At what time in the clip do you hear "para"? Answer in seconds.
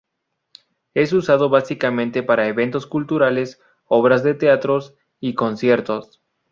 2.23-2.47